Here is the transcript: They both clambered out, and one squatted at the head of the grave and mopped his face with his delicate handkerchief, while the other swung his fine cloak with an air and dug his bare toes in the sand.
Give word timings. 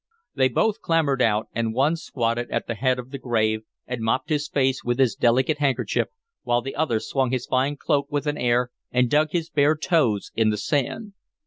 They 0.33 0.49
both 0.49 0.81
clambered 0.81 1.21
out, 1.21 1.47
and 1.53 1.75
one 1.75 1.95
squatted 1.95 2.49
at 2.49 2.65
the 2.65 2.73
head 2.73 2.97
of 2.97 3.11
the 3.11 3.19
grave 3.19 3.61
and 3.85 4.01
mopped 4.01 4.29
his 4.29 4.47
face 4.47 4.83
with 4.83 4.97
his 4.97 5.13
delicate 5.13 5.59
handkerchief, 5.59 6.07
while 6.41 6.63
the 6.63 6.75
other 6.75 6.99
swung 6.99 7.29
his 7.29 7.45
fine 7.45 7.77
cloak 7.77 8.07
with 8.11 8.25
an 8.25 8.35
air 8.35 8.71
and 8.91 9.11
dug 9.11 9.29
his 9.29 9.51
bare 9.51 9.75
toes 9.77 10.31
in 10.33 10.49
the 10.49 10.57
sand. 10.57 11.13